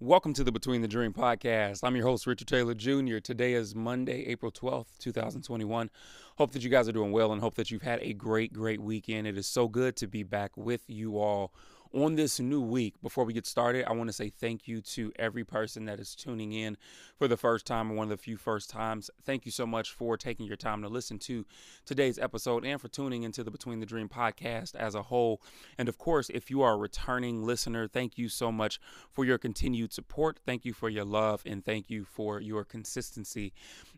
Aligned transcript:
Welcome 0.00 0.34
to 0.34 0.44
the 0.44 0.52
Between 0.52 0.82
the 0.82 0.88
Dream 0.88 1.14
podcast. 1.14 1.80
I'm 1.82 1.96
your 1.96 2.06
host, 2.06 2.26
Richard 2.26 2.46
Taylor 2.46 2.74
Jr. 2.74 3.18
Today 3.20 3.54
is 3.54 3.74
Monday, 3.74 4.26
April 4.26 4.52
12th, 4.52 4.98
2021. 4.98 5.90
Hope 6.36 6.52
that 6.52 6.62
you 6.62 6.68
guys 6.68 6.88
are 6.88 6.92
doing 6.92 7.10
well 7.10 7.32
and 7.32 7.40
hope 7.40 7.54
that 7.54 7.70
you've 7.70 7.80
had 7.80 8.00
a 8.02 8.12
great, 8.12 8.52
great 8.52 8.80
weekend. 8.80 9.26
It 9.26 9.38
is 9.38 9.46
so 9.46 9.66
good 9.66 9.96
to 9.96 10.06
be 10.06 10.22
back 10.22 10.58
with 10.58 10.82
you 10.88 11.18
all 11.18 11.54
on 11.94 12.16
this 12.16 12.40
new 12.40 12.60
week, 12.60 12.94
before 13.02 13.24
we 13.24 13.32
get 13.32 13.46
started, 13.46 13.84
I 13.86 13.92
want 13.92 14.08
to 14.08 14.12
say 14.12 14.28
thank 14.28 14.66
you 14.66 14.80
to 14.80 15.12
every 15.16 15.44
person 15.44 15.84
that 15.84 16.00
is 16.00 16.16
tuning 16.16 16.52
in 16.52 16.76
for 17.16 17.28
the 17.28 17.36
first 17.36 17.66
time 17.66 17.90
or 17.90 17.94
one 17.94 18.04
of 18.04 18.10
the 18.10 18.16
few 18.16 18.36
first 18.36 18.68
times. 18.68 19.10
Thank 19.24 19.46
you 19.46 19.52
so 19.52 19.64
much 19.64 19.92
for 19.92 20.16
taking 20.16 20.46
your 20.46 20.56
time 20.56 20.82
to 20.82 20.88
listen 20.88 21.18
to 21.20 21.46
today's 21.84 22.18
episode 22.18 22.64
and 22.64 22.80
for 22.80 22.88
tuning 22.88 23.22
into 23.22 23.44
the 23.44 23.50
Between 23.50 23.78
the 23.78 23.86
Dream 23.86 24.08
podcast 24.08 24.74
as 24.74 24.96
a 24.96 25.02
whole. 25.02 25.40
And 25.78 25.88
of 25.88 25.96
course, 25.96 26.30
if 26.30 26.50
you 26.50 26.62
are 26.62 26.74
a 26.74 26.76
returning 26.76 27.44
listener, 27.44 27.86
thank 27.86 28.18
you 28.18 28.28
so 28.28 28.50
much 28.50 28.80
for 29.12 29.24
your 29.24 29.38
continued 29.38 29.92
support. 29.92 30.40
Thank 30.44 30.64
you 30.64 30.72
for 30.72 30.88
your 30.88 31.04
love 31.04 31.42
and 31.46 31.64
thank 31.64 31.90
you 31.90 32.04
for 32.04 32.40
your 32.40 32.64
consistency. 32.64 33.52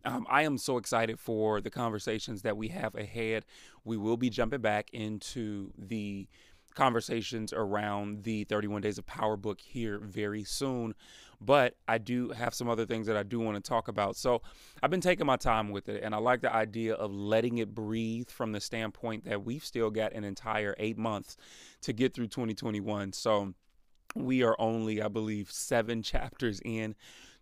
Um, 0.05 0.27
I 0.28 0.42
am 0.42 0.59
so 0.59 0.77
excited 0.77 1.19
for 1.19 1.62
the 1.62 1.70
conversations 1.70 2.42
that 2.42 2.59
we 2.59 2.69
have 2.69 2.95
ahead. 2.95 3.47
We 3.84 3.97
will 3.97 4.17
be 4.19 4.28
jumping 4.28 4.61
back 4.61 4.91
into 4.92 5.73
the 5.78 6.28
conversations 6.77 7.53
around 7.53 8.23
the 8.23 8.45
31 8.45 8.83
Days 8.83 8.98
of 8.98 9.07
Power 9.07 9.37
book 9.37 9.61
here 9.61 9.98
very 9.98 10.45
soon. 10.45 10.95
But 11.41 11.75
I 11.89 11.98
do 11.98 12.30
have 12.30 12.55
some 12.55 12.69
other 12.69 12.87
things 12.87 13.07
that 13.09 13.17
I 13.17 13.23
do 13.23 13.41
want 13.41 13.62
to 13.62 13.69
talk 13.69 13.89
about. 13.89 14.17
So 14.17 14.43
I've 14.83 14.91
been 14.91 15.00
taking 15.00 15.27
my 15.27 15.37
time 15.37 15.70
with 15.70 15.89
it, 15.89 16.03
and 16.03 16.15
I 16.15 16.19
like 16.19 16.41
the 16.41 16.55
idea 16.55 16.95
of 16.95 17.12
letting 17.12 17.59
it 17.59 17.75
breathe 17.75 18.31
from 18.31 18.53
the 18.53 18.61
standpoint 18.61 19.25
that 19.25 19.45
we've 19.45 19.65
still 19.65 19.91
got 19.91 20.12
an 20.12 20.25
entire 20.25 20.75
eight 20.78 20.97
months 20.97 21.37
to 21.83 21.92
get 21.92 22.15
through 22.15 22.28
2021. 22.28 23.12
So 23.12 23.55
we 24.15 24.43
are 24.43 24.56
only, 24.59 25.03
I 25.03 25.09
believe, 25.09 25.50
seven 25.50 26.03
chapters 26.05 26.61
in 26.65 26.95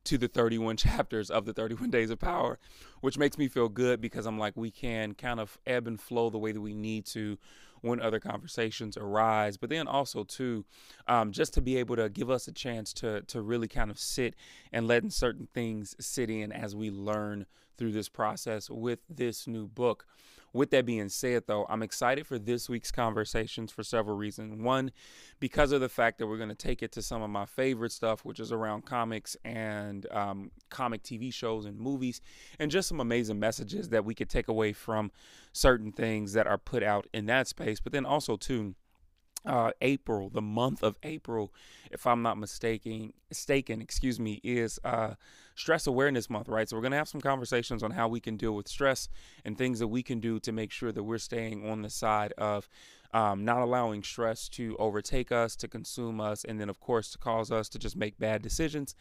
to 0.05 0.19
the 0.19 0.29
31 0.29 0.77
chapters 0.79 1.31
of 1.31 1.45
the 1.45 1.53
31 1.53 1.91
Days 1.91 2.11
of 2.11 2.19
Power, 2.19 2.59
which 3.01 3.19
makes 3.19 3.39
me 3.39 3.49
feel 3.49 3.69
good 3.69 4.01
because 4.01 4.27
I'm 4.27 4.39
like, 4.39 4.57
we 4.57 4.71
can 4.71 5.15
kind 5.15 5.41
of 5.41 5.59
ebb 5.67 5.87
and 5.87 6.01
flow 6.01 6.31
the 6.31 6.39
way 6.39 6.53
that 6.53 6.61
we 6.61 6.75
need 6.75 7.07
to 7.07 7.39
when 7.85 8.01
other 8.01 8.19
conversations 8.19 8.97
arise. 8.97 9.57
But 9.57 9.71
then 9.71 9.87
also 9.87 10.25
too, 10.25 10.65
um, 11.07 11.33
just 11.33 11.55
to 11.55 11.61
be 11.61 11.77
able 11.77 11.97
to 11.97 12.09
give 12.09 12.31
us 12.31 12.49
a 12.49 12.53
chance 12.53 12.93
to 12.95 13.21
to 13.23 13.43
really 13.43 13.69
kind 13.69 13.91
of 13.91 13.99
sit 13.99 14.35
and 14.73 14.89
letting 14.89 15.11
certain 15.11 15.49
things 15.55 15.95
sit 16.01 16.31
in 16.31 16.51
as 16.51 16.75
we 16.75 16.91
learn 16.91 17.47
through 17.77 17.93
this 17.93 18.09
process 18.09 18.71
with 18.71 19.01
this 19.09 19.47
new 19.47 19.67
book. 19.67 20.07
With 20.53 20.71
that 20.71 20.87
being 20.87 21.09
said, 21.09 21.45
though, 21.49 21.67
I'm 21.69 21.83
excited 21.83 22.29
for 22.29 22.39
this 22.39 22.69
week's 22.69 22.93
conversations 22.93 23.73
for 23.73 23.83
several 23.83 24.17
reasons. 24.17 24.63
One, 24.63 24.93
because 25.41 25.73
of 25.73 25.81
the 25.81 25.89
fact 25.89 26.19
that 26.19 26.29
we're 26.29 26.37
going 26.37 26.49
to 26.49 26.55
take 26.55 26.81
it 26.81 26.93
to 26.93 27.03
some 27.03 27.23
of 27.23 27.31
my 27.31 27.45
favorite 27.45 27.91
stuff, 27.91 28.25
which 28.25 28.39
is 28.39 28.53
around 28.53 28.87
comics 28.87 29.37
and 29.45 30.07
um, 30.13 30.53
comic 30.71 31.03
TV 31.03 31.35
shows 31.35 31.67
and 31.67 31.77
movies, 31.77 32.21
and 32.61 32.71
just 32.71 32.89
some 32.89 33.01
amazing 33.01 33.41
messages 33.41 33.89
that 33.89 34.05
we 34.05 34.15
could 34.15 34.31
take 34.31 34.47
away 34.47 34.73
from 34.73 35.11
certain 35.53 35.91
things 35.91 36.35
that 36.35 36.47
are 36.47 36.59
put 36.59 36.85
out 36.85 37.09
in 37.13 37.27
that 37.27 37.49
space. 37.49 37.81
But 37.81 37.93
then 37.93 38.07
also, 38.07 38.37
too, 38.37 38.77
uh, 39.47 39.73
April, 39.81 40.31
the 40.31 40.43
month 40.43 40.83
of 40.83 40.97
April, 41.03 41.53
if 41.91 42.07
I'm 42.07 42.23
not 42.23 42.39
mistaken, 42.39 43.13
mistaken, 43.29 43.81
excuse 43.81 44.19
me, 44.19 44.41
is 44.43 44.79
uh, 44.85 45.15
Stress 45.55 45.87
Awareness 45.87 46.31
Month, 46.31 46.49
right? 46.49 46.69
So 46.69 46.77
we're 46.77 46.83
gonna 46.83 46.97
have 46.97 47.09
some 47.09 47.21
conversations 47.21 47.83
on 47.83 47.93
how 47.93 48.09
we 48.09 48.21
can 48.21 48.37
deal 48.37 48.55
with 48.55 48.69
stress 48.69 49.09
and 49.45 49.57
things 49.57 49.79
that 49.79 49.89
we 49.89 50.03
can 50.03 50.21
do 50.21 50.41
to 50.41 50.53
make 50.53 50.71
sure 50.71 50.93
that 50.93 51.03
we're 51.03 51.19
staying 51.19 51.69
on 51.69 51.83
the 51.83 51.91
side 51.91 52.33
of 52.39 52.69
um, 53.13 53.45
not 53.45 53.61
allowing 53.61 54.03
stress 54.03 54.49
to 54.51 54.77
overtake 54.79 55.31
us, 55.31 55.55
to 55.57 55.69
consume 55.69 56.21
us, 56.21 56.45
and 56.45 56.61
then 56.61 56.69
of 56.69 56.81
course 56.81 57.11
to 57.13 57.19
cause 57.19 57.51
us 57.53 57.69
to 57.71 57.79
just 57.79 57.97
make 57.97 58.19
bad 58.19 58.43
decisions 58.43 58.95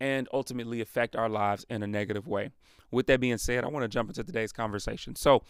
and 0.00 0.28
ultimately 0.32 0.80
affect 0.80 1.16
our 1.16 1.28
lives 1.28 1.66
in 1.68 1.82
a 1.82 1.86
negative 1.86 2.26
way. 2.26 2.50
With 2.90 3.06
that 3.06 3.20
being 3.20 3.38
said, 3.38 3.64
I 3.64 3.68
want 3.68 3.84
to 3.84 3.88
jump 3.88 4.10
into 4.10 4.24
today's 4.24 4.52
conversation. 4.52 5.16
So, 5.16 5.42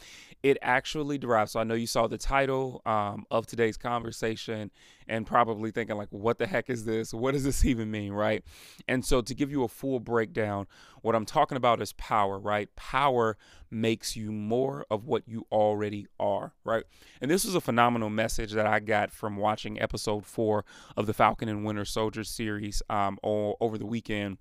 it 0.42 0.58
actually 0.62 1.18
derives. 1.18 1.52
So, 1.52 1.60
I 1.60 1.64
know 1.64 1.74
you 1.74 1.86
saw 1.86 2.06
the 2.06 2.18
title 2.18 2.82
um, 2.86 3.26
of 3.30 3.46
today's 3.46 3.76
conversation 3.76 4.70
and 5.06 5.26
probably 5.26 5.70
thinking, 5.70 5.96
like, 5.96 6.08
what 6.10 6.38
the 6.38 6.46
heck 6.46 6.68
is 6.68 6.84
this? 6.84 7.14
What 7.14 7.32
does 7.32 7.44
this 7.44 7.64
even 7.64 7.90
mean? 7.90 8.12
Right. 8.12 8.44
And 8.86 9.04
so, 9.04 9.20
to 9.20 9.34
give 9.34 9.50
you 9.50 9.64
a 9.64 9.68
full 9.68 10.00
breakdown, 10.00 10.66
what 11.02 11.14
I'm 11.14 11.26
talking 11.26 11.56
about 11.56 11.80
is 11.80 11.92
power, 11.94 12.38
right? 12.38 12.74
Power 12.76 13.36
makes 13.70 14.16
you 14.16 14.32
more 14.32 14.84
of 14.90 15.06
what 15.06 15.22
you 15.26 15.46
already 15.52 16.06
are, 16.18 16.54
right? 16.64 16.84
And 17.20 17.30
this 17.30 17.44
was 17.44 17.54
a 17.54 17.60
phenomenal 17.60 18.10
message 18.10 18.52
that 18.52 18.66
I 18.66 18.80
got 18.80 19.10
from 19.10 19.36
watching 19.36 19.80
episode 19.80 20.26
four 20.26 20.64
of 20.96 21.06
the 21.06 21.14
Falcon 21.14 21.48
and 21.48 21.64
Winter 21.64 21.84
Soldier 21.84 22.24
series 22.24 22.82
um, 22.88 23.18
over 23.22 23.78
the 23.78 23.86
weekend 23.86 24.38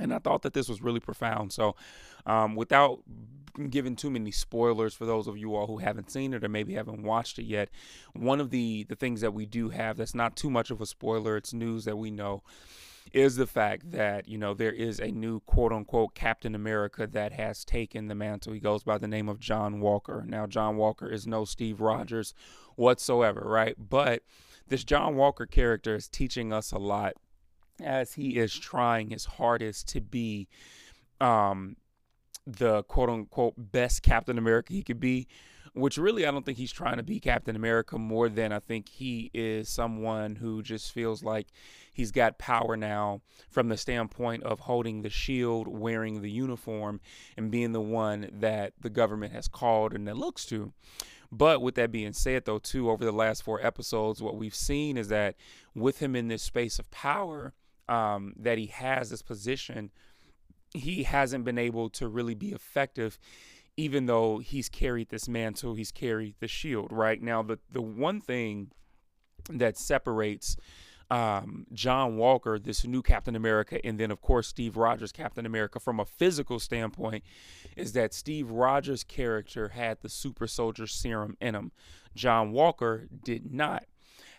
and 0.00 0.12
I 0.12 0.18
thought 0.18 0.42
that 0.42 0.54
this 0.54 0.68
was 0.68 0.82
really 0.82 1.00
profound. 1.00 1.52
So, 1.52 1.76
um, 2.26 2.56
without 2.56 3.00
giving 3.68 3.96
too 3.96 4.10
many 4.10 4.30
spoilers 4.30 4.94
for 4.94 5.06
those 5.06 5.26
of 5.26 5.36
you 5.36 5.54
all 5.54 5.66
who 5.66 5.78
haven't 5.78 6.10
seen 6.10 6.32
it 6.32 6.44
or 6.44 6.48
maybe 6.48 6.74
haven't 6.74 7.02
watched 7.02 7.38
it 7.38 7.44
yet, 7.44 7.68
one 8.14 8.40
of 8.40 8.50
the 8.50 8.84
the 8.84 8.96
things 8.96 9.20
that 9.20 9.34
we 9.34 9.46
do 9.46 9.68
have 9.70 9.96
that's 9.96 10.14
not 10.14 10.36
too 10.36 10.50
much 10.50 10.70
of 10.70 10.80
a 10.80 10.86
spoiler, 10.86 11.36
it's 11.36 11.52
news 11.52 11.84
that 11.84 11.96
we 11.96 12.10
know, 12.10 12.42
is 13.12 13.36
the 13.36 13.46
fact 13.46 13.90
that 13.90 14.28
you 14.28 14.38
know 14.38 14.54
there 14.54 14.72
is 14.72 15.00
a 15.00 15.10
new 15.10 15.40
quote 15.40 15.72
unquote 15.72 16.14
Captain 16.14 16.54
America 16.54 17.06
that 17.06 17.32
has 17.32 17.64
taken 17.64 18.08
the 18.08 18.14
mantle. 18.14 18.52
He 18.52 18.60
goes 18.60 18.84
by 18.84 18.98
the 18.98 19.08
name 19.08 19.28
of 19.28 19.40
John 19.40 19.80
Walker. 19.80 20.24
Now, 20.26 20.46
John 20.46 20.76
Walker 20.76 21.08
is 21.08 21.26
no 21.26 21.44
Steve 21.44 21.80
Rogers 21.80 22.34
whatsoever, 22.76 23.42
right? 23.44 23.74
But 23.78 24.22
this 24.68 24.84
John 24.84 25.16
Walker 25.16 25.46
character 25.46 25.96
is 25.96 26.08
teaching 26.08 26.52
us 26.52 26.72
a 26.72 26.78
lot 26.78 27.14
as 27.82 28.12
he 28.12 28.36
is 28.36 28.56
trying 28.56 29.10
his 29.10 29.24
hardest 29.24 29.88
to 29.88 30.00
be 30.00 30.48
um, 31.20 31.76
the 32.46 32.82
quote 32.84 33.10
unquote 33.10 33.54
best 33.56 34.02
Captain 34.02 34.38
America 34.38 34.72
he 34.72 34.82
could 34.82 35.00
be, 35.00 35.28
which 35.74 35.98
really 35.98 36.26
I 36.26 36.30
don't 36.30 36.44
think 36.44 36.58
he's 36.58 36.72
trying 36.72 36.96
to 36.96 37.02
be 37.02 37.20
Captain 37.20 37.56
America 37.56 37.98
more 37.98 38.28
than 38.28 38.52
I 38.52 38.58
think 38.58 38.88
he 38.88 39.30
is 39.34 39.68
someone 39.68 40.36
who 40.36 40.62
just 40.62 40.92
feels 40.92 41.22
like 41.22 41.48
he's 41.92 42.10
got 42.10 42.38
power 42.38 42.76
now 42.76 43.20
from 43.50 43.68
the 43.68 43.76
standpoint 43.76 44.42
of 44.42 44.60
holding 44.60 45.02
the 45.02 45.10
shield, 45.10 45.68
wearing 45.68 46.22
the 46.22 46.30
uniform, 46.30 47.00
and 47.36 47.50
being 47.50 47.72
the 47.72 47.80
one 47.80 48.30
that 48.32 48.72
the 48.80 48.90
government 48.90 49.32
has 49.32 49.48
called 49.48 49.92
and 49.92 50.08
that 50.08 50.16
looks 50.16 50.44
to. 50.46 50.72
But 51.32 51.62
with 51.62 51.76
that 51.76 51.92
being 51.92 52.12
said, 52.12 52.44
though, 52.44 52.58
too, 52.58 52.90
over 52.90 53.04
the 53.04 53.12
last 53.12 53.44
four 53.44 53.64
episodes, 53.64 54.20
what 54.20 54.36
we've 54.36 54.54
seen 54.54 54.96
is 54.96 55.08
that 55.08 55.36
with 55.74 56.00
him 56.00 56.16
in 56.16 56.26
this 56.26 56.42
space 56.42 56.80
of 56.80 56.90
power, 56.90 57.52
um, 57.90 58.34
that 58.38 58.56
he 58.56 58.66
has 58.66 59.10
this 59.10 59.22
position, 59.22 59.90
he 60.72 61.02
hasn't 61.02 61.44
been 61.44 61.58
able 61.58 61.90
to 61.90 62.08
really 62.08 62.34
be 62.34 62.52
effective, 62.52 63.18
even 63.76 64.06
though 64.06 64.38
he's 64.38 64.68
carried 64.68 65.08
this 65.10 65.28
mantle, 65.28 65.74
he's 65.74 65.92
carried 65.92 66.36
the 66.40 66.48
shield. 66.48 66.92
Right 66.92 67.20
now, 67.20 67.42
the 67.42 67.58
the 67.70 67.82
one 67.82 68.20
thing 68.20 68.70
that 69.50 69.76
separates 69.76 70.56
um, 71.10 71.66
John 71.72 72.16
Walker, 72.16 72.58
this 72.58 72.86
new 72.86 73.02
Captain 73.02 73.34
America, 73.34 73.84
and 73.84 73.98
then 73.98 74.12
of 74.12 74.20
course 74.20 74.46
Steve 74.46 74.76
Rogers, 74.76 75.10
Captain 75.10 75.44
America, 75.44 75.80
from 75.80 75.98
a 75.98 76.04
physical 76.04 76.60
standpoint, 76.60 77.24
is 77.76 77.92
that 77.94 78.14
Steve 78.14 78.50
Rogers' 78.50 79.02
character 79.02 79.70
had 79.70 79.98
the 80.02 80.08
super 80.08 80.46
soldier 80.46 80.86
serum 80.86 81.36
in 81.40 81.54
him. 81.56 81.72
John 82.14 82.52
Walker 82.52 83.08
did 83.24 83.52
not. 83.52 83.86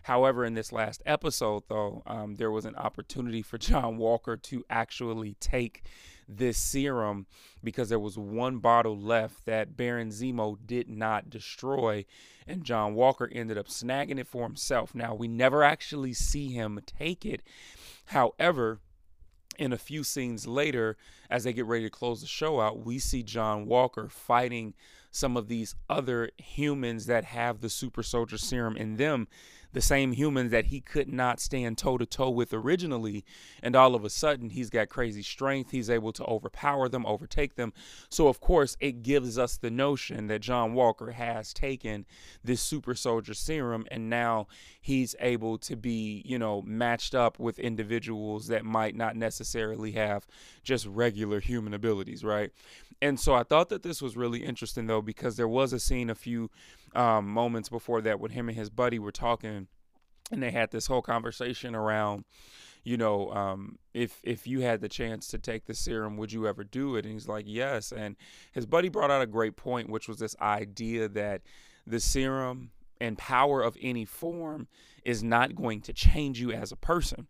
However, 0.03 0.43
in 0.45 0.53
this 0.55 0.71
last 0.71 1.01
episode, 1.05 1.63
though, 1.67 2.01
um, 2.07 2.35
there 2.35 2.51
was 2.51 2.65
an 2.65 2.75
opportunity 2.75 3.41
for 3.41 3.57
John 3.57 3.97
Walker 3.97 4.35
to 4.37 4.65
actually 4.69 5.35
take 5.39 5.83
this 6.27 6.57
serum 6.57 7.27
because 7.63 7.89
there 7.89 7.99
was 7.99 8.17
one 8.17 8.59
bottle 8.59 8.97
left 8.97 9.45
that 9.45 9.75
Baron 9.75 10.09
Zemo 10.09 10.57
did 10.65 10.89
not 10.89 11.29
destroy, 11.29 12.05
and 12.47 12.63
John 12.63 12.95
Walker 12.95 13.29
ended 13.31 13.57
up 13.57 13.67
snagging 13.67 14.19
it 14.19 14.27
for 14.27 14.43
himself. 14.43 14.95
Now, 14.95 15.13
we 15.13 15.27
never 15.27 15.63
actually 15.63 16.13
see 16.13 16.51
him 16.51 16.79
take 16.85 17.25
it. 17.25 17.41
However, 18.05 18.79
in 19.59 19.73
a 19.73 19.77
few 19.77 20.03
scenes 20.03 20.47
later, 20.47 20.97
as 21.29 21.43
they 21.43 21.53
get 21.53 21.65
ready 21.65 21.83
to 21.83 21.89
close 21.89 22.21
the 22.21 22.27
show 22.27 22.59
out, 22.59 22.83
we 22.85 22.97
see 22.97 23.21
John 23.21 23.65
Walker 23.65 24.07
fighting 24.09 24.73
some 25.11 25.37
of 25.37 25.47
these 25.47 25.75
other 25.89 26.31
humans 26.37 27.05
that 27.05 27.25
have 27.25 27.61
the 27.61 27.69
super 27.69 28.01
soldier 28.01 28.37
serum 28.37 28.75
in 28.77 28.95
them 28.95 29.27
the 29.73 29.81
same 29.81 30.11
humans 30.11 30.51
that 30.51 30.65
he 30.65 30.81
could 30.81 31.11
not 31.11 31.39
stand 31.39 31.77
toe 31.77 31.97
to 31.97 32.05
toe 32.05 32.29
with 32.29 32.53
originally. 32.53 33.23
And 33.63 33.75
all 33.75 33.95
of 33.95 34.03
a 34.03 34.09
sudden, 34.09 34.49
he's 34.49 34.69
got 34.69 34.89
crazy 34.89 35.23
strength. 35.23 35.71
He's 35.71 35.89
able 35.89 36.11
to 36.13 36.25
overpower 36.25 36.89
them, 36.89 37.05
overtake 37.05 37.55
them. 37.55 37.73
So, 38.09 38.27
of 38.27 38.39
course, 38.39 38.75
it 38.79 39.03
gives 39.03 39.37
us 39.37 39.57
the 39.57 39.71
notion 39.71 40.27
that 40.27 40.41
John 40.41 40.73
Walker 40.73 41.11
has 41.11 41.53
taken 41.53 42.05
this 42.43 42.61
super 42.61 42.95
soldier 42.95 43.33
serum 43.33 43.85
and 43.89 44.09
now 44.09 44.47
he's 44.81 45.15
able 45.19 45.57
to 45.59 45.75
be, 45.75 46.21
you 46.25 46.37
know, 46.37 46.61
matched 46.63 47.15
up 47.15 47.39
with 47.39 47.59
individuals 47.59 48.47
that 48.47 48.65
might 48.65 48.95
not 48.95 49.15
necessarily 49.15 49.91
have 49.91 50.27
just 50.63 50.85
regular 50.85 51.39
human 51.39 51.73
abilities, 51.73 52.23
right? 52.23 52.51
And 53.01 53.19
so 53.19 53.33
I 53.33 53.43
thought 53.43 53.69
that 53.69 53.81
this 53.81 54.01
was 54.01 54.15
really 54.15 54.43
interesting, 54.43 54.85
though, 54.85 55.00
because 55.01 55.37
there 55.37 55.47
was 55.47 55.73
a 55.73 55.79
scene 55.79 56.09
a 56.09 56.15
few 56.15 56.49
um, 56.95 57.27
moments 57.27 57.69
before 57.69 58.01
that 58.01 58.19
when 58.19 58.31
him 58.31 58.49
and 58.49 58.57
his 58.57 58.69
buddy 58.69 58.99
were 58.99 59.11
talking, 59.11 59.67
and 60.31 60.43
they 60.43 60.51
had 60.51 60.71
this 60.71 60.87
whole 60.87 61.01
conversation 61.01 61.75
around, 61.75 62.25
you 62.83 62.97
know, 62.97 63.31
um, 63.31 63.77
if 63.93 64.19
if 64.23 64.47
you 64.47 64.61
had 64.61 64.81
the 64.81 64.89
chance 64.89 65.27
to 65.27 65.37
take 65.37 65.65
the 65.65 65.73
serum, 65.73 66.17
would 66.17 66.31
you 66.31 66.47
ever 66.47 66.63
do 66.63 66.95
it? 66.95 67.05
And 67.05 67.13
he's 67.13 67.27
like, 67.27 67.45
yes. 67.47 67.91
And 67.91 68.15
his 68.51 68.65
buddy 68.65 68.89
brought 68.89 69.11
out 69.11 69.21
a 69.21 69.27
great 69.27 69.55
point, 69.55 69.89
which 69.89 70.07
was 70.07 70.19
this 70.19 70.35
idea 70.41 71.07
that 71.09 71.41
the 71.85 71.99
serum 71.99 72.71
and 72.99 73.17
power 73.17 73.61
of 73.61 73.77
any 73.81 74.05
form 74.05 74.67
is 75.03 75.23
not 75.23 75.55
going 75.55 75.81
to 75.81 75.93
change 75.93 76.39
you 76.39 76.51
as 76.51 76.71
a 76.71 76.75
person. 76.75 77.27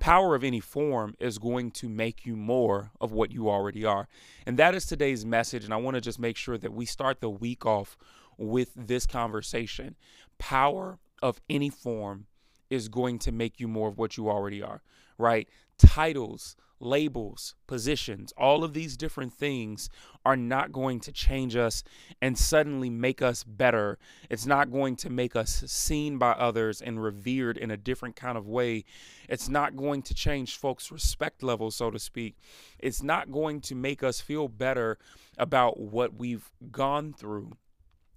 Power 0.00 0.34
of 0.34 0.42
any 0.42 0.60
form 0.60 1.14
is 1.20 1.38
going 1.38 1.70
to 1.72 1.88
make 1.88 2.24
you 2.26 2.34
more 2.34 2.90
of 3.00 3.12
what 3.12 3.30
you 3.30 3.48
already 3.48 3.84
are. 3.84 4.08
And 4.46 4.58
that 4.58 4.74
is 4.74 4.86
today's 4.86 5.26
message. 5.26 5.64
And 5.64 5.74
I 5.74 5.76
want 5.76 5.94
to 5.94 6.00
just 6.00 6.18
make 6.18 6.36
sure 6.36 6.58
that 6.58 6.72
we 6.72 6.86
start 6.86 7.20
the 7.20 7.30
week 7.30 7.66
off 7.66 7.96
with 8.38 8.70
this 8.74 9.06
conversation. 9.06 9.96
Power 10.38 10.98
of 11.22 11.40
any 11.50 11.68
form 11.68 12.26
is 12.70 12.88
going 12.88 13.18
to 13.18 13.30
make 13.30 13.60
you 13.60 13.68
more 13.68 13.88
of 13.88 13.98
what 13.98 14.16
you 14.16 14.30
already 14.30 14.62
are, 14.62 14.82
right? 15.18 15.48
Titles, 15.76 16.56
labels, 16.80 17.54
positions, 17.66 18.32
all 18.36 18.64
of 18.64 18.72
these 18.72 18.96
different 18.96 19.32
things 19.32 19.88
are 20.24 20.36
not 20.36 20.72
going 20.72 21.00
to 21.00 21.12
change 21.12 21.56
us 21.56 21.84
and 22.20 22.36
suddenly 22.36 22.90
make 22.90 23.22
us 23.22 23.44
better. 23.44 23.98
It's 24.28 24.46
not 24.46 24.70
going 24.70 24.96
to 24.96 25.10
make 25.10 25.36
us 25.36 25.62
seen 25.66 26.18
by 26.18 26.32
others 26.32 26.80
and 26.80 27.02
revered 27.02 27.56
in 27.56 27.70
a 27.70 27.76
different 27.76 28.16
kind 28.16 28.36
of 28.36 28.48
way. 28.48 28.84
It's 29.28 29.48
not 29.48 29.76
going 29.76 30.02
to 30.02 30.14
change 30.14 30.56
folks' 30.56 30.90
respect 30.90 31.42
level, 31.42 31.70
so 31.70 31.90
to 31.90 31.98
speak. 31.98 32.36
It's 32.78 33.02
not 33.02 33.30
going 33.30 33.60
to 33.62 33.74
make 33.74 34.02
us 34.02 34.20
feel 34.20 34.48
better 34.48 34.98
about 35.38 35.78
what 35.78 36.14
we've 36.14 36.50
gone 36.70 37.12
through 37.12 37.52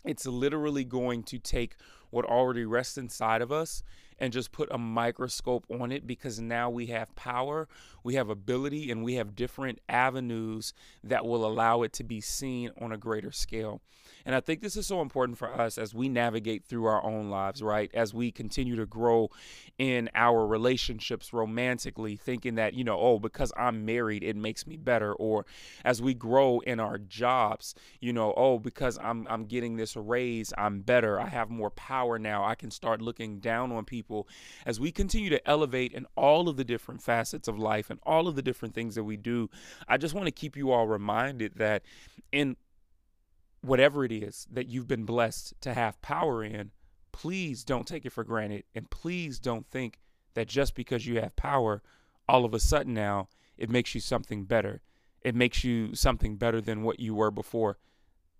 it's 0.05 0.25
literally 0.25 0.83
going 0.83 1.23
to 1.23 1.39
take 1.39 1.75
what 2.13 2.25
already 2.25 2.63
rests 2.63 2.97
inside 2.97 3.41
of 3.41 3.51
us 3.51 3.83
and 4.19 4.31
just 4.31 4.51
put 4.51 4.71
a 4.71 4.77
microscope 4.77 5.65
on 5.69 5.91
it 5.91 6.05
because 6.05 6.39
now 6.39 6.69
we 6.69 6.85
have 6.85 7.13
power, 7.15 7.67
we 8.03 8.13
have 8.13 8.29
ability, 8.29 8.91
and 8.91 9.03
we 9.03 9.15
have 9.15 9.35
different 9.35 9.79
avenues 9.89 10.73
that 11.03 11.25
will 11.25 11.45
allow 11.45 11.81
it 11.81 11.91
to 11.93 12.03
be 12.03 12.21
seen 12.21 12.69
on 12.79 12.91
a 12.91 12.97
greater 12.97 13.31
scale. 13.31 13.81
And 14.25 14.35
I 14.35 14.39
think 14.39 14.61
this 14.61 14.77
is 14.77 14.87
so 14.87 15.01
important 15.01 15.37
for 15.37 15.53
us 15.53 15.77
as 15.77 15.93
we 15.93 16.09
navigate 16.09 16.65
through 16.65 16.85
our 16.85 17.03
own 17.03 17.29
lives, 17.29 17.61
right? 17.61 17.91
As 17.93 18.13
we 18.13 18.31
continue 18.31 18.75
to 18.75 18.85
grow 18.85 19.29
in 19.77 20.09
our 20.15 20.45
relationships 20.45 21.33
romantically, 21.33 22.15
thinking 22.15 22.55
that, 22.55 22.73
you 22.73 22.83
know, 22.83 22.97
oh, 22.97 23.19
because 23.19 23.51
I'm 23.57 23.85
married, 23.85 24.23
it 24.23 24.35
makes 24.35 24.65
me 24.65 24.77
better. 24.77 25.13
Or 25.13 25.45
as 25.83 26.01
we 26.01 26.13
grow 26.13 26.59
in 26.59 26.79
our 26.79 26.97
jobs, 26.97 27.75
you 27.99 28.13
know, 28.13 28.33
oh, 28.37 28.59
because 28.59 28.97
I'm 29.01 29.27
I'm 29.29 29.45
getting 29.45 29.75
this 29.75 29.95
raise, 29.95 30.53
I'm 30.57 30.81
better. 30.81 31.19
I 31.19 31.27
have 31.27 31.49
more 31.49 31.71
power 31.71 32.17
now. 32.17 32.43
I 32.43 32.55
can 32.55 32.71
start 32.71 33.01
looking 33.01 33.39
down 33.39 33.71
on 33.71 33.85
people. 33.85 34.27
As 34.65 34.79
we 34.79 34.91
continue 34.91 35.29
to 35.29 35.47
elevate 35.47 35.93
in 35.93 36.05
all 36.15 36.47
of 36.47 36.57
the 36.57 36.63
different 36.63 37.01
facets 37.01 37.47
of 37.47 37.59
life 37.59 37.89
and 37.89 37.99
all 38.03 38.27
of 38.27 38.35
the 38.35 38.41
different 38.41 38.73
things 38.73 38.95
that 38.95 39.03
we 39.03 39.17
do, 39.17 39.49
I 39.87 39.97
just 39.97 40.13
want 40.13 40.27
to 40.27 40.31
keep 40.31 40.55
you 40.55 40.71
all 40.71 40.87
reminded 40.87 41.55
that 41.55 41.83
in 42.31 42.55
whatever 43.63 44.03
it 44.03 44.11
is 44.11 44.45
that 44.51 44.67
you've 44.67 44.87
been 44.87 45.05
blessed 45.05 45.53
to 45.61 45.73
have 45.73 46.01
power 46.01 46.43
in, 46.43 46.71
please 47.11 47.63
don't 47.63 47.87
take 47.87 48.05
it 48.05 48.11
for 48.11 48.23
granted. 48.23 48.63
And 48.75 48.89
please 48.89 49.39
don't 49.39 49.67
think 49.67 49.99
that 50.33 50.47
just 50.47 50.75
because 50.75 51.07
you 51.07 51.19
have 51.21 51.35
power, 51.35 51.81
all 52.27 52.45
of 52.45 52.53
a 52.53 52.59
sudden 52.59 52.93
now 52.93 53.29
it 53.57 53.69
makes 53.69 53.95
you 53.95 54.01
something 54.01 54.43
better. 54.43 54.81
It 55.21 55.35
makes 55.35 55.63
you 55.63 55.95
something 55.95 56.35
better 56.35 56.59
than 56.59 56.83
what 56.83 56.99
you 56.99 57.15
were 57.15 57.31
before. 57.31 57.77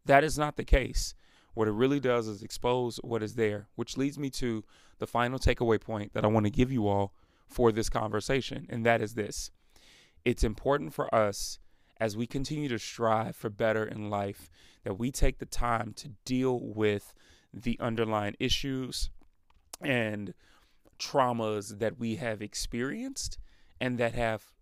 That 0.06 0.24
is 0.24 0.38
not 0.38 0.58
the 0.58 0.66
case. 0.66 1.16
What 1.54 1.68
it 1.68 1.72
really 1.72 2.00
does 2.00 2.28
is 2.28 2.44
expose 2.44 3.00
what 3.04 3.24
is 3.24 3.36
there, 3.36 3.68
which 3.76 3.96
leads 3.96 4.20
me 4.20 4.30
to 4.32 4.64
the 4.98 5.08
final 5.08 5.40
takeaway 5.40 5.80
point 5.80 6.14
that 6.14 6.26
I 6.26 6.28
want 6.28 6.46
to 6.46 6.52
give 6.52 6.72
you 6.72 6.88
all 6.88 7.14
for 7.48 7.72
this 7.72 7.90
conversation, 7.90 8.66
and 8.70 8.86
that 8.86 9.02
is 9.02 9.14
this. 9.14 9.52
It's 10.26 10.44
important 10.44 10.94
for 10.94 11.14
us 11.14 11.60
as 12.00 12.18
we 12.18 12.28
continue 12.28 12.70
to 12.70 12.80
strive 12.80 13.36
for 13.36 13.50
better 13.50 13.86
in 13.86 14.10
life 14.10 14.50
that 14.84 15.00
we 15.00 15.12
take 15.12 15.40
the 15.40 15.46
time 15.46 15.94
to 15.94 16.10
deal 16.26 16.60
with 16.60 17.14
the 17.54 17.78
underlying 17.80 18.36
issues 18.40 19.10
and 19.82 20.34
traumas 21.00 21.80
that 21.80 22.00
we 22.00 22.16
have 22.16 22.42
experienced 22.42 23.38
and 23.80 23.98
that 23.98 24.14
have 24.14 24.54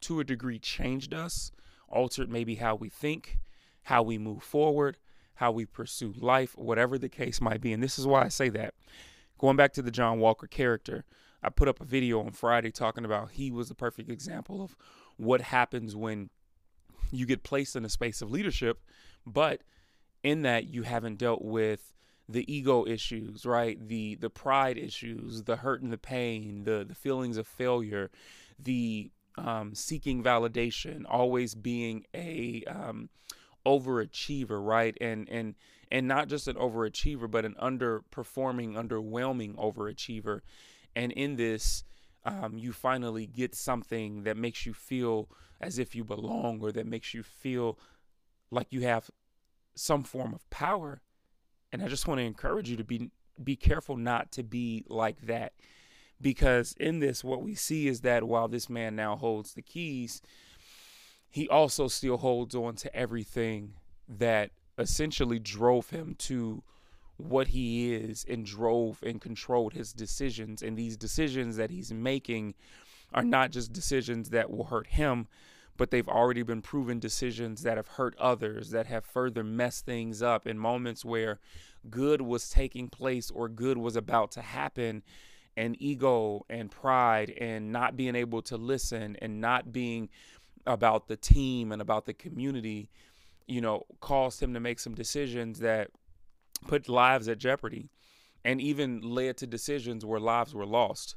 to 0.00 0.20
a 0.20 0.24
degree 0.24 0.58
changed 0.58 1.14
us, 1.14 1.52
altered 1.88 2.30
maybe 2.30 2.56
how 2.56 2.74
we 2.74 2.88
think, 2.88 3.38
how 3.84 4.02
we 4.02 4.18
move 4.18 4.42
forward, 4.42 4.98
how 5.34 5.50
we 5.50 5.64
pursue 5.64 6.12
life, 6.16 6.56
whatever 6.56 6.98
the 6.98 7.08
case 7.08 7.40
might 7.40 7.60
be. 7.60 7.72
And 7.72 7.82
this 7.82 7.98
is 7.98 8.06
why 8.06 8.24
I 8.24 8.28
say 8.28 8.48
that. 8.50 8.74
Going 9.38 9.56
back 9.56 9.72
to 9.74 9.82
the 9.82 9.90
John 9.90 10.20
Walker 10.20 10.46
character, 10.46 11.04
I 11.42 11.50
put 11.50 11.68
up 11.68 11.80
a 11.80 11.84
video 11.84 12.20
on 12.20 12.30
Friday 12.30 12.70
talking 12.70 13.04
about 13.04 13.32
he 13.32 13.50
was 13.50 13.68
the 13.68 13.74
perfect 13.74 14.08
example 14.08 14.62
of 14.62 14.76
what 15.16 15.40
happens 15.40 15.96
when 15.96 16.30
you 17.12 17.26
get 17.26 17.42
placed 17.42 17.76
in 17.76 17.84
a 17.84 17.88
space 17.88 18.22
of 18.22 18.30
leadership, 18.30 18.80
but 19.26 19.60
in 20.22 20.42
that 20.42 20.66
you 20.66 20.82
haven't 20.82 21.18
dealt 21.18 21.42
with 21.42 21.94
the 22.28 22.50
ego 22.52 22.86
issues, 22.86 23.44
right? 23.44 23.78
The 23.88 24.16
the 24.16 24.30
pride 24.30 24.78
issues, 24.78 25.42
the 25.44 25.56
hurt 25.56 25.82
and 25.82 25.92
the 25.92 25.98
pain, 25.98 26.64
the 26.64 26.84
the 26.88 26.94
feelings 26.94 27.36
of 27.36 27.46
failure, 27.46 28.10
the 28.58 29.10
um, 29.36 29.74
seeking 29.74 30.22
validation, 30.22 31.04
always 31.08 31.54
being 31.54 32.04
a 32.14 32.64
um, 32.66 33.10
overachiever, 33.66 34.64
right? 34.64 34.96
And 35.00 35.28
and 35.28 35.54
and 35.90 36.08
not 36.08 36.28
just 36.28 36.48
an 36.48 36.56
overachiever, 36.56 37.30
but 37.30 37.44
an 37.44 37.54
underperforming, 37.60 38.74
underwhelming 38.74 39.54
overachiever. 39.56 40.40
And 40.96 41.12
in 41.12 41.36
this, 41.36 41.84
um, 42.24 42.56
you 42.56 42.72
finally 42.72 43.26
get 43.26 43.54
something 43.54 44.22
that 44.24 44.36
makes 44.36 44.64
you 44.66 44.72
feel 44.72 45.28
as 45.60 45.78
if 45.78 45.94
you 45.94 46.04
belong 46.04 46.60
or 46.60 46.72
that 46.72 46.86
makes 46.86 47.14
you 47.14 47.22
feel 47.22 47.78
like 48.50 48.68
you 48.70 48.82
have 48.82 49.10
some 49.74 50.02
form 50.02 50.34
of 50.34 50.48
power. 50.50 51.00
And 51.72 51.82
I 51.82 51.88
just 51.88 52.06
want 52.06 52.18
to 52.18 52.24
encourage 52.24 52.68
you 52.68 52.76
to 52.76 52.84
be 52.84 53.10
be 53.42 53.56
careful 53.56 53.96
not 53.96 54.30
to 54.32 54.42
be 54.42 54.84
like 54.88 55.22
that. 55.22 55.54
Because 56.20 56.74
in 56.78 57.00
this, 57.00 57.24
what 57.24 57.42
we 57.42 57.54
see 57.54 57.88
is 57.88 58.02
that 58.02 58.24
while 58.24 58.46
this 58.46 58.68
man 58.70 58.94
now 58.94 59.16
holds 59.16 59.54
the 59.54 59.62
keys, 59.62 60.22
he 61.28 61.48
also 61.48 61.88
still 61.88 62.18
holds 62.18 62.54
on 62.54 62.76
to 62.76 62.94
everything 62.94 63.74
that 64.08 64.50
essentially 64.78 65.38
drove 65.38 65.90
him 65.90 66.14
to 66.18 66.62
what 67.22 67.48
he 67.48 67.94
is 67.94 68.24
and 68.28 68.44
drove 68.44 69.02
and 69.02 69.20
controlled 69.20 69.72
his 69.72 69.92
decisions. 69.92 70.62
And 70.62 70.76
these 70.76 70.96
decisions 70.96 71.56
that 71.56 71.70
he's 71.70 71.92
making 71.92 72.54
are 73.14 73.24
not 73.24 73.50
just 73.50 73.72
decisions 73.72 74.30
that 74.30 74.50
will 74.50 74.64
hurt 74.64 74.88
him, 74.88 75.28
but 75.76 75.90
they've 75.90 76.08
already 76.08 76.42
been 76.42 76.62
proven 76.62 76.98
decisions 76.98 77.62
that 77.62 77.76
have 77.76 77.88
hurt 77.88 78.14
others, 78.18 78.70
that 78.70 78.86
have 78.86 79.04
further 79.04 79.44
messed 79.44 79.86
things 79.86 80.22
up 80.22 80.46
in 80.46 80.58
moments 80.58 81.04
where 81.04 81.38
good 81.90 82.20
was 82.20 82.48
taking 82.50 82.88
place 82.88 83.30
or 83.30 83.48
good 83.48 83.78
was 83.78 83.96
about 83.96 84.30
to 84.32 84.42
happen. 84.42 85.02
And 85.54 85.76
ego 85.82 86.46
and 86.48 86.70
pride 86.70 87.28
and 87.38 87.72
not 87.72 87.94
being 87.94 88.14
able 88.14 88.40
to 88.42 88.56
listen 88.56 89.18
and 89.20 89.38
not 89.38 89.70
being 89.70 90.08
about 90.66 91.08
the 91.08 91.16
team 91.16 91.72
and 91.72 91.82
about 91.82 92.06
the 92.06 92.14
community, 92.14 92.88
you 93.46 93.60
know, 93.60 93.84
caused 94.00 94.42
him 94.42 94.54
to 94.54 94.60
make 94.60 94.78
some 94.80 94.94
decisions 94.94 95.58
that 95.58 95.90
put 96.66 96.88
lives 96.88 97.28
at 97.28 97.38
jeopardy 97.38 97.90
and 98.44 98.60
even 98.60 99.00
led 99.00 99.36
to 99.38 99.46
decisions 99.46 100.04
where 100.04 100.20
lives 100.20 100.54
were 100.54 100.66
lost. 100.66 101.16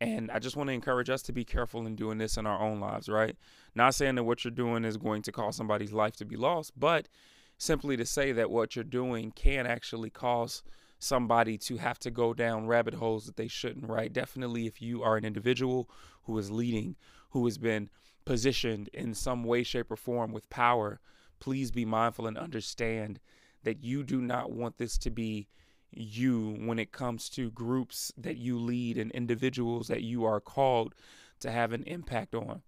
And 0.00 0.30
I 0.30 0.38
just 0.38 0.56
want 0.56 0.68
to 0.68 0.74
encourage 0.74 1.08
us 1.08 1.22
to 1.22 1.32
be 1.32 1.44
careful 1.44 1.86
in 1.86 1.96
doing 1.96 2.18
this 2.18 2.36
in 2.36 2.46
our 2.46 2.60
own 2.60 2.80
lives, 2.80 3.08
right? 3.08 3.36
Not 3.74 3.94
saying 3.94 4.16
that 4.16 4.24
what 4.24 4.44
you're 4.44 4.50
doing 4.50 4.84
is 4.84 4.96
going 4.96 5.22
to 5.22 5.32
cause 5.32 5.56
somebody's 5.56 5.92
life 5.92 6.16
to 6.16 6.24
be 6.24 6.36
lost, 6.36 6.72
but 6.78 7.08
simply 7.56 7.96
to 7.96 8.04
say 8.04 8.32
that 8.32 8.50
what 8.50 8.76
you're 8.76 8.84
doing 8.84 9.30
can 9.30 9.66
actually 9.66 10.10
cause 10.10 10.62
somebody 10.98 11.56
to 11.58 11.76
have 11.76 11.98
to 12.00 12.10
go 12.10 12.34
down 12.34 12.66
rabbit 12.66 12.94
holes 12.94 13.26
that 13.26 13.36
they 13.36 13.48
shouldn't, 13.48 13.88
right? 13.88 14.12
Definitely 14.12 14.66
if 14.66 14.82
you 14.82 15.02
are 15.02 15.16
an 15.16 15.24
individual 15.24 15.88
who 16.24 16.36
is 16.38 16.50
leading, 16.50 16.96
who 17.30 17.44
has 17.46 17.58
been 17.58 17.88
positioned 18.24 18.88
in 18.92 19.14
some 19.14 19.44
way, 19.44 19.62
shape, 19.62 19.90
or 19.90 19.96
form 19.96 20.32
with 20.32 20.50
power, 20.50 21.00
please 21.38 21.70
be 21.70 21.84
mindful 21.84 22.26
and 22.26 22.36
understand 22.36 23.20
that 23.66 23.82
you 23.82 24.04
do 24.04 24.20
not 24.22 24.52
want 24.52 24.78
this 24.78 24.96
to 24.96 25.10
be 25.10 25.48
you 25.90 26.56
when 26.60 26.78
it 26.78 26.92
comes 26.92 27.28
to 27.28 27.50
groups 27.50 28.12
that 28.16 28.36
you 28.36 28.56
lead 28.60 28.96
and 28.96 29.10
individuals 29.10 29.88
that 29.88 30.02
you 30.02 30.24
are 30.24 30.40
called 30.40 30.94
to 31.40 31.50
have 31.50 31.72
an 31.72 31.82
impact 31.82 32.32
on. 32.32 32.62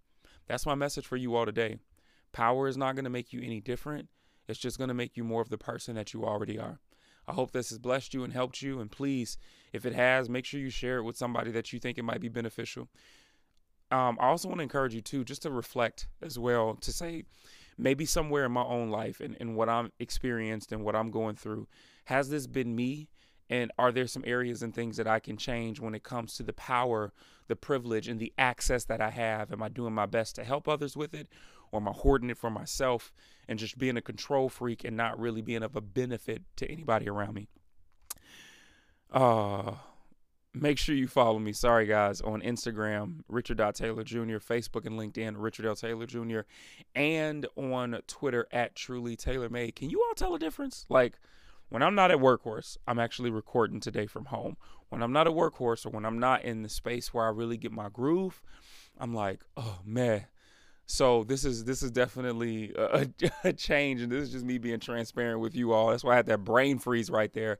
That's 0.49 0.67
my 0.67 0.75
message 0.75 1.07
for 1.07 1.17
you 1.17 1.37
all 1.37 1.47
today. 1.47 1.76
Power 2.33 2.67
is 2.67 2.76
not 2.76 2.97
going 2.97 3.05
to 3.05 3.11
make 3.11 3.33
you 3.33 3.40
any 3.40 3.61
different. 3.61 4.09
It's 4.49 4.59
just 4.59 4.76
going 4.76 4.88
to 4.88 4.95
make 4.95 5.17
you 5.17 5.23
more 5.23 5.40
of 5.40 5.50
the 5.50 5.57
person 5.57 5.95
that 5.95 6.12
you 6.12 6.25
already 6.25 6.59
are. 6.59 6.81
I 7.28 7.33
hope 7.33 7.52
this 7.52 7.69
has 7.69 7.78
blessed 7.78 8.12
you 8.12 8.25
and 8.25 8.33
helped 8.33 8.61
you. 8.61 8.81
And 8.81 8.90
please, 8.90 9.38
if 9.73 9.87
it 9.87 9.95
has, 9.95 10.28
make 10.28 10.47
sure 10.47 10.59
you 10.59 10.71
share 10.71 10.99
it 10.99 11.05
with 11.05 11.17
somebody 11.17 11.52
that 11.52 11.73
you 11.73 11.78
think 11.78 11.97
it 11.97 12.05
might 12.05 12.21
be 12.21 12.28
beneficial. 12.28 12.88
Um, 13.93 14.19
I 14.21 14.26
also 14.26 14.49
want 14.49 14.59
to 14.59 14.64
encourage 14.64 14.95
you 14.95 15.00
too, 15.00 15.25
just 15.25 15.43
to 15.43 15.50
reflect 15.52 16.09
as 16.21 16.40
well, 16.40 16.75
to 16.81 16.93
say 16.93 17.25
maybe 17.78 18.04
somewhere 18.04 18.44
in 18.44 18.52
my 18.52 18.64
own 18.64 18.90
life 18.90 19.20
and, 19.20 19.37
and 19.40 19.54
what 19.56 19.68
I'm 19.68 19.92
experienced 19.99 20.73
and 20.73 20.85
what 20.85 20.97
I'm 20.97 21.11
going 21.11 21.37
through, 21.37 21.68
has 22.06 22.28
this 22.28 22.47
been 22.47 22.75
me? 22.75 23.08
And 23.50 23.73
are 23.78 23.92
there 23.92 24.06
some 24.06 24.25
areas 24.26 24.62
and 24.62 24.75
things 24.75 24.99
that 24.99 25.06
I 25.06 25.20
can 25.20 25.38
change 25.38 25.80
when 25.80 25.94
it 25.94 26.02
comes 26.02 26.35
to 26.35 26.42
the 26.42 26.52
power, 26.52 27.12
the 27.47 27.56
privilege, 27.56 28.06
and 28.06 28.20
the 28.20 28.32
access 28.37 28.85
that 28.85 29.00
I 29.00 29.08
have? 29.08 29.50
Am 29.52 29.62
I 29.62 29.70
doing 29.70 29.94
my 29.94 30.04
best 30.04 30.35
to 30.35 30.44
help 30.44 30.68
others 30.68 30.97
with 30.97 31.14
it? 31.14 31.28
Or 31.73 31.80
am 31.80 31.88
I 31.88 31.92
hoarding 31.92 32.28
it 32.28 32.37
for 32.37 32.50
myself 32.50 33.11
and 33.49 33.58
just 33.58 33.78
being 33.78 33.97
a 33.97 34.02
control 34.02 34.50
freak 34.50 34.85
and 34.85 34.97
not 34.97 35.18
really 35.18 35.40
being 35.40 35.62
of 35.62 35.76
a 35.76 35.80
benefit 35.80 36.42
to 36.56 36.70
anybody 36.70 37.08
around 37.08 37.35
me? 37.35 37.49
Uh, 39.11 39.73
make 40.55 40.78
sure 40.78 40.95
you 40.95 41.09
follow 41.09 41.38
me. 41.38 41.52
Sorry, 41.52 41.87
guys, 41.87 42.21
on 42.21 42.40
Instagram, 42.43 43.21
Richard 43.28 43.59
Taylor 43.75 44.05
Jr., 44.05 44.38
Facebook 44.38 44.87
and 44.87 44.99
LinkedIn, 44.99 45.35
Richard 45.37 45.67
L. 45.67 45.76
Taylor 45.76 46.07
Jr., 46.07 46.40
and 46.95 47.47
on 47.57 48.00
Twitter 48.07 48.47
at 48.50 48.75
Truly 48.75 49.17
Taylor 49.17 49.49
Made. 49.49 49.76
Can 49.76 49.90
you 49.90 50.02
all 50.07 50.14
tell 50.14 50.35
a 50.35 50.38
difference? 50.38 50.87
Like, 50.88 51.19
when 51.69 51.83
I'm 51.83 51.95
not 51.95 52.11
at 52.11 52.19
Workhorse, 52.19 52.78
I'm 52.87 52.99
actually 52.99 53.31
recording 53.31 53.81
today 53.81 54.07
from 54.07 54.26
home. 54.26 54.57
When 54.88 55.02
I'm 55.02 55.12
not 55.12 55.26
at 55.26 55.35
Workhorse 55.35 55.85
or 55.85 55.90
when 55.90 56.07
I'm 56.07 56.19
not 56.19 56.45
in 56.45 56.62
the 56.62 56.69
space 56.69 57.12
where 57.12 57.26
I 57.26 57.28
really 57.28 57.59
get 57.59 57.73
my 57.73 57.90
groove, 57.90 58.40
I'm 58.99 59.14
like, 59.14 59.40
oh 59.57 59.81
man, 59.85 60.25
so 60.90 61.23
this 61.23 61.45
is 61.45 61.64
this 61.64 61.83
is 61.83 61.90
definitely 61.90 62.73
a, 62.75 63.07
a, 63.45 63.52
change, 63.52 64.00
and 64.00 64.11
this 64.11 64.23
is 64.23 64.33
just 64.33 64.45
me 64.45 64.57
being 64.57 64.80
transparent 64.80 65.38
with 65.38 65.54
you 65.54 65.73
all. 65.73 65.88
That's 65.88 66.02
why 66.02 66.14
I 66.14 66.16
had 66.16 66.26
that 66.26 66.45
brain 66.45 66.78
freeze 66.78 67.11
right 67.11 67.30
there. 67.35 67.59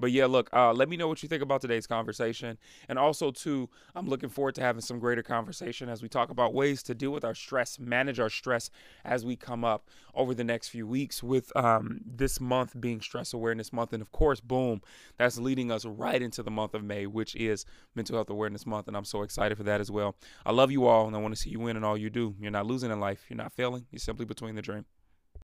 But 0.00 0.12
yeah, 0.12 0.24
look, 0.24 0.48
uh, 0.54 0.72
let 0.72 0.88
me 0.88 0.96
know 0.96 1.06
what 1.06 1.22
you 1.22 1.28
think 1.28 1.42
about 1.42 1.60
today's 1.60 1.86
conversation, 1.86 2.56
and 2.88 2.98
also 2.98 3.32
too, 3.32 3.68
I'm 3.94 4.08
looking 4.08 4.30
forward 4.30 4.54
to 4.54 4.62
having 4.62 4.80
some 4.80 4.98
greater 4.98 5.22
conversation 5.22 5.90
as 5.90 6.02
we 6.02 6.08
talk 6.08 6.30
about 6.30 6.54
ways 6.54 6.82
to 6.84 6.94
deal 6.94 7.10
with 7.10 7.22
our 7.22 7.34
stress, 7.34 7.78
manage 7.78 8.18
our 8.18 8.30
stress 8.30 8.70
as 9.04 9.26
we 9.26 9.36
come 9.36 9.62
up 9.62 9.86
over 10.14 10.32
the 10.32 10.42
next 10.44 10.70
few 10.70 10.86
weeks. 10.86 11.22
With 11.22 11.54
um, 11.54 12.00
this 12.06 12.40
month 12.40 12.80
being 12.80 13.02
Stress 13.02 13.34
Awareness 13.34 13.74
Month, 13.74 13.92
and 13.92 14.00
of 14.00 14.10
course, 14.10 14.40
boom, 14.40 14.80
that's 15.18 15.38
leading 15.38 15.70
us 15.70 15.84
right 15.84 16.22
into 16.22 16.42
the 16.42 16.50
month 16.50 16.72
of 16.72 16.82
May, 16.82 17.06
which 17.06 17.36
is 17.36 17.66
Mental 17.94 18.16
Health 18.16 18.30
Awareness 18.30 18.64
Month, 18.64 18.88
and 18.88 18.96
I'm 18.96 19.04
so 19.04 19.20
excited 19.20 19.58
for 19.58 19.64
that 19.64 19.82
as 19.82 19.90
well. 19.90 20.16
I 20.46 20.52
love 20.52 20.70
you 20.70 20.86
all, 20.86 21.06
and 21.06 21.14
I 21.14 21.18
want 21.18 21.34
to 21.34 21.40
see 21.40 21.50
you 21.50 21.60
win 21.60 21.76
in 21.76 21.84
all 21.84 21.98
you 21.98 22.08
do. 22.08 22.34
You're 22.40 22.50
not 22.50 22.69
losing 22.70 22.90
in 22.90 23.00
life. 23.00 23.24
You're 23.28 23.36
not 23.36 23.52
failing. 23.52 23.86
You're 23.90 23.98
simply 23.98 24.24
between 24.24 24.54
the 24.54 24.62
dream. 24.62 24.86